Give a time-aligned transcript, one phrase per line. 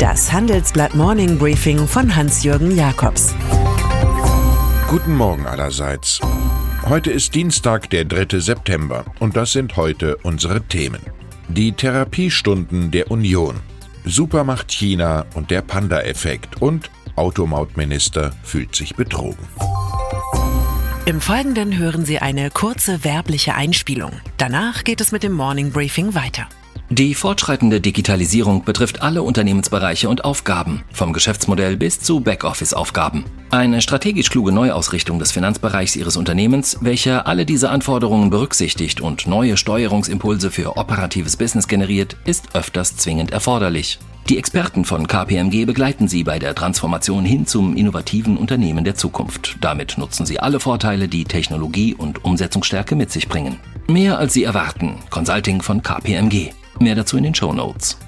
[0.00, 3.34] Das Handelsblatt Morning Briefing von Hans-Jürgen Jakobs.
[4.88, 6.20] Guten Morgen allerseits.
[6.88, 8.40] Heute ist Dienstag, der 3.
[8.40, 11.02] September, und das sind heute unsere Themen.
[11.48, 13.60] Die Therapiestunden der Union,
[14.06, 19.46] Supermacht China und der Panda-Effekt und Automautminister fühlt sich betrogen.
[21.04, 24.12] Im Folgenden hören Sie eine kurze werbliche Einspielung.
[24.38, 26.48] Danach geht es mit dem Morning Briefing weiter.
[26.92, 33.24] Die fortschreitende Digitalisierung betrifft alle Unternehmensbereiche und Aufgaben, vom Geschäftsmodell bis zu Backoffice-Aufgaben.
[33.52, 39.56] Eine strategisch kluge Neuausrichtung des Finanzbereichs Ihres Unternehmens, welcher alle diese Anforderungen berücksichtigt und neue
[39.56, 44.00] Steuerungsimpulse für operatives Business generiert, ist öfters zwingend erforderlich.
[44.28, 49.58] Die Experten von KPMG begleiten Sie bei der Transformation hin zum innovativen Unternehmen der Zukunft.
[49.60, 53.58] Damit nutzen Sie alle Vorteile, die Technologie und Umsetzungsstärke mit sich bringen.
[53.86, 54.96] Mehr als Sie erwarten.
[55.10, 56.50] Consulting von KPMG.
[56.80, 57.98] Mehr dazu in den Show Notes.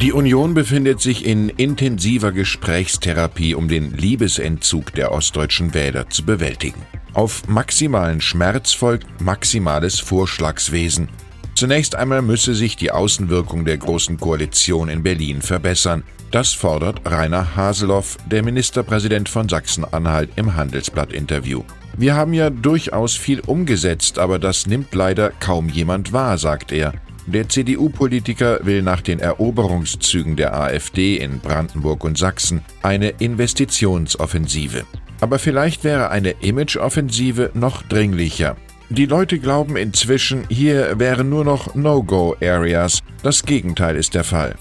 [0.00, 6.82] Die Union befindet sich in intensiver Gesprächstherapie, um den Liebesentzug der ostdeutschen Wähler zu bewältigen.
[7.14, 11.08] Auf maximalen Schmerz folgt maximales Vorschlagswesen.
[11.54, 16.04] Zunächst einmal müsse sich die Außenwirkung der Großen Koalition in Berlin verbessern.
[16.30, 21.62] Das fordert Rainer Haseloff, der Ministerpräsident von Sachsen-Anhalt, im Handelsblatt-Interview.
[21.98, 26.92] Wir haben ja durchaus viel umgesetzt, aber das nimmt leider kaum jemand wahr, sagt er.
[27.26, 34.84] Der CDU-Politiker will nach den Eroberungszügen der AfD in Brandenburg und Sachsen eine Investitionsoffensive.
[35.20, 38.56] Aber vielleicht wäre eine Imageoffensive noch dringlicher.
[38.90, 43.00] Die Leute glauben inzwischen, hier wären nur noch No-Go-Areas.
[43.24, 44.54] Das Gegenteil ist der Fall.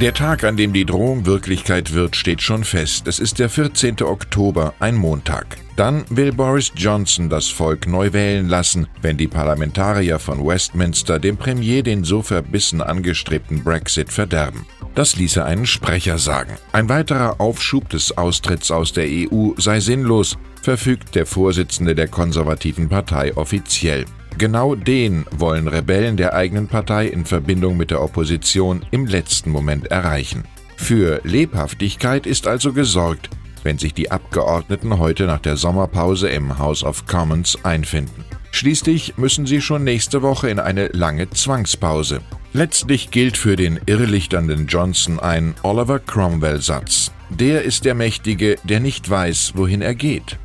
[0.00, 3.06] Der Tag, an dem die Drohung Wirklichkeit wird, steht schon fest.
[3.06, 4.02] Es ist der 14.
[4.02, 5.58] Oktober, ein Montag.
[5.76, 11.36] Dann will Boris Johnson das Volk neu wählen lassen, wenn die Parlamentarier von Westminster dem
[11.36, 14.64] Premier den so verbissen angestrebten Brexit verderben.
[14.94, 16.54] Das ließe einen Sprecher sagen.
[16.72, 22.88] Ein weiterer Aufschub des Austritts aus der EU sei sinnlos, verfügt der Vorsitzende der konservativen
[22.88, 24.06] Partei offiziell.
[24.38, 29.88] Genau den wollen Rebellen der eigenen Partei in Verbindung mit der Opposition im letzten Moment
[29.88, 30.44] erreichen.
[30.76, 33.28] Für Lebhaftigkeit ist also gesorgt,
[33.66, 38.24] wenn sich die Abgeordneten heute nach der Sommerpause im House of Commons einfinden.
[38.52, 42.20] Schließlich müssen sie schon nächste Woche in eine lange Zwangspause.
[42.52, 47.10] Letztlich gilt für den irrlichternden Johnson ein Oliver Cromwell-Satz.
[47.28, 50.38] Der ist der Mächtige, der nicht weiß, wohin er geht.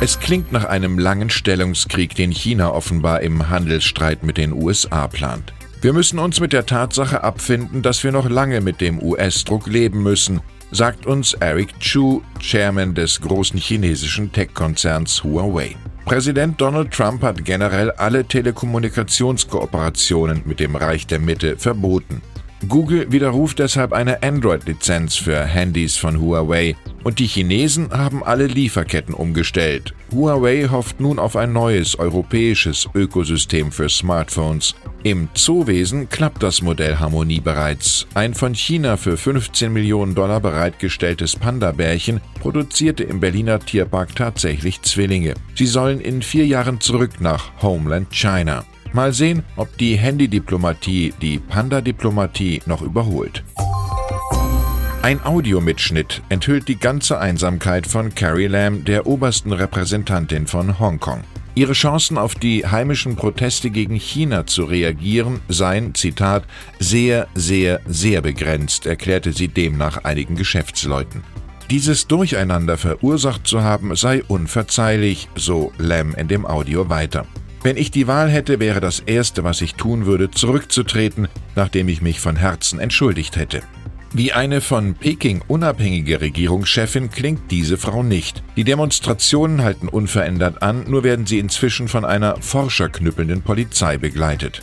[0.00, 5.54] Es klingt nach einem langen Stellungskrieg, den China offenbar im Handelsstreit mit den USA plant.
[5.82, 10.02] Wir müssen uns mit der Tatsache abfinden, dass wir noch lange mit dem US-Druck leben
[10.02, 15.74] müssen, sagt uns Eric Chu, Chairman des großen chinesischen Tech-Konzerns Huawei.
[16.04, 22.20] Präsident Donald Trump hat generell alle Telekommunikationskooperationen mit dem Reich der Mitte verboten.
[22.68, 29.14] Google widerruft deshalb eine Android-Lizenz für Handys von Huawei und die Chinesen haben alle Lieferketten
[29.14, 29.94] umgestellt.
[30.12, 34.74] Huawei hofft nun auf ein neues europäisches Ökosystem für Smartphones.
[35.02, 38.06] Im Zoowesen klappt das Modell Harmonie bereits.
[38.12, 45.34] Ein von China für 15 Millionen Dollar bereitgestelltes Panda-Bärchen produzierte im Berliner Tierpark tatsächlich Zwillinge.
[45.54, 48.64] Sie sollen in vier Jahren zurück nach Homeland China.
[48.92, 53.44] Mal sehen, ob die Handy-Diplomatie die Panda-Diplomatie noch überholt.
[55.02, 61.22] Ein Audiomitschnitt enthüllt die ganze Einsamkeit von Carrie Lam, der obersten Repräsentantin von Hongkong.
[61.54, 66.44] Ihre Chancen auf die heimischen Proteste gegen China zu reagieren seien, Zitat,
[66.78, 71.22] sehr, sehr, sehr begrenzt, erklärte sie demnach einigen Geschäftsleuten.
[71.70, 77.26] Dieses Durcheinander verursacht zu haben, sei unverzeihlich, so Lam in dem Audio weiter.
[77.62, 82.00] Wenn ich die Wahl hätte, wäre das Erste, was ich tun würde, zurückzutreten, nachdem ich
[82.00, 83.62] mich von Herzen entschuldigt hätte.
[84.12, 88.42] Wie eine von Peking unabhängige Regierungschefin klingt diese Frau nicht.
[88.56, 94.62] Die Demonstrationen halten unverändert an, nur werden sie inzwischen von einer forscherknüppelnden Polizei begleitet.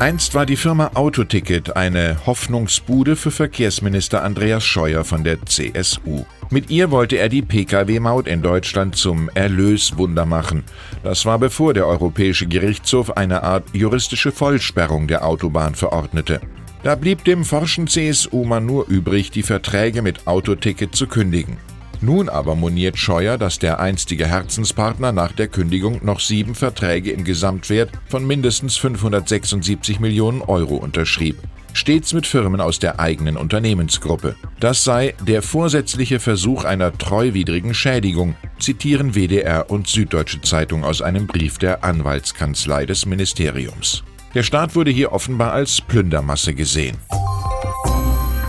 [0.00, 6.24] Einst war die Firma Autoticket eine Hoffnungsbude für Verkehrsminister Andreas Scheuer von der CSU.
[6.48, 10.64] Mit ihr wollte er die Pkw-Maut in Deutschland zum Erlöswunder machen.
[11.02, 16.40] Das war bevor der Europäische Gerichtshof eine Art juristische Vollsperrung der Autobahn verordnete.
[16.82, 21.58] Da blieb dem forschen CSU-Mann nur übrig, die Verträge mit Autoticket zu kündigen.
[22.02, 27.24] Nun aber moniert Scheuer, dass der einstige Herzenspartner nach der Kündigung noch sieben Verträge im
[27.24, 31.36] Gesamtwert von mindestens 576 Millionen Euro unterschrieb.
[31.72, 34.34] Stets mit Firmen aus der eigenen Unternehmensgruppe.
[34.58, 41.26] Das sei der vorsätzliche Versuch einer treuwidrigen Schädigung, zitieren WDR und Süddeutsche Zeitung aus einem
[41.26, 44.02] Brief der Anwaltskanzlei des Ministeriums.
[44.34, 46.96] Der Staat wurde hier offenbar als Plündermasse gesehen.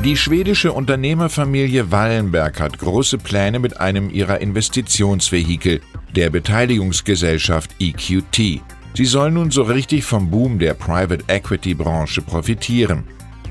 [0.03, 5.79] Die schwedische Unternehmerfamilie Wallenberg hat große Pläne mit einem ihrer Investitionsvehikel,
[6.15, 8.61] der Beteiligungsgesellschaft EQT.
[8.95, 13.03] Sie soll nun so richtig vom Boom der Private Equity Branche profitieren.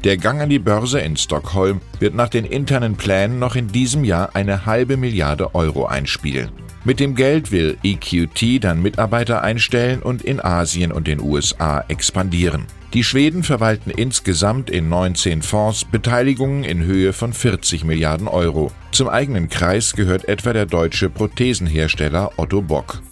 [0.02, 4.02] Der Gang an die Börse in Stockholm wird nach den internen Plänen noch in diesem
[4.02, 6.50] Jahr eine halbe Milliarde Euro einspielen.
[6.82, 12.64] Mit dem Geld will EQT dann Mitarbeiter einstellen und in Asien und den USA expandieren.
[12.94, 18.72] Die Schweden verwalten insgesamt in 19 Fonds Beteiligungen in Höhe von 40 Milliarden Euro.
[18.92, 23.02] Zum eigenen Kreis gehört etwa der deutsche Prothesenhersteller Otto Bock.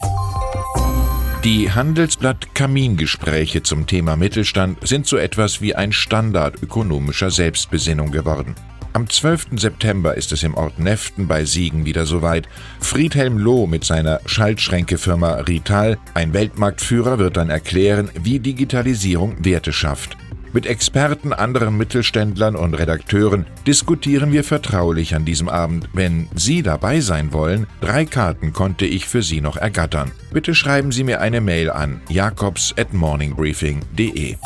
[1.45, 8.57] Die Handelsblatt Kamingespräche zum Thema Mittelstand sind so etwas wie ein Standard ökonomischer Selbstbesinnung geworden.
[8.99, 9.51] Am 12.
[9.53, 12.49] September ist es im Ort Neften bei Siegen wieder soweit.
[12.81, 20.17] Friedhelm Loh mit seiner Schaltschränkefirma Rital, ein Weltmarktführer, wird dann erklären, wie Digitalisierung Werte schafft.
[20.53, 25.89] Mit Experten, anderen Mittelständlern und Redakteuren diskutieren wir vertraulich an diesem Abend.
[25.93, 30.11] Wenn Sie dabei sein wollen, drei Karten konnte ich für Sie noch ergattern.
[30.33, 34.39] Bitte schreiben Sie mir eine Mail an jakobs at morningbriefing.de.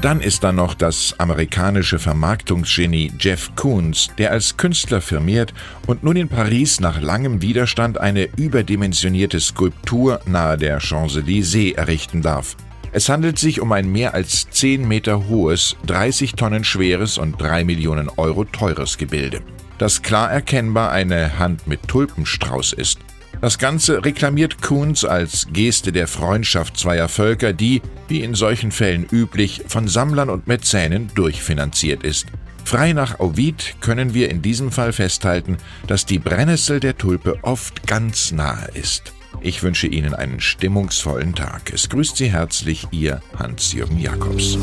[0.00, 5.52] Und dann ist da noch das amerikanische Vermarktungsgenie Jeff Koons, der als Künstler firmiert
[5.86, 12.56] und nun in Paris nach langem Widerstand eine überdimensionierte Skulptur nahe der Champs-Élysées errichten darf.
[12.92, 17.64] Es handelt sich um ein mehr als 10 Meter hohes, 30 Tonnen schweres und 3
[17.64, 19.42] Millionen Euro teures Gebilde,
[19.76, 23.00] das klar erkennbar eine Hand mit Tulpenstrauß ist.
[23.40, 29.06] Das Ganze reklamiert Kunz als Geste der Freundschaft zweier Völker, die, wie in solchen Fällen
[29.10, 32.26] üblich, von Sammlern und Mäzenen durchfinanziert ist.
[32.64, 35.56] Frei nach Ovid können wir in diesem Fall festhalten,
[35.86, 39.14] dass die Brennnessel der Tulpe oft ganz nahe ist.
[39.40, 41.72] Ich wünsche Ihnen einen stimmungsvollen Tag.
[41.72, 44.58] Es grüßt Sie herzlich Ihr Hans-Jürgen Jakobs.